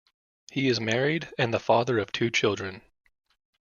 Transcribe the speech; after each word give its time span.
He 0.51 0.67
is 0.67 0.79
married 0.79 1.29
and 1.37 1.53
the 1.53 1.59
father 1.59 1.99
of 1.99 2.11
two 2.11 2.31
children. 2.31 2.81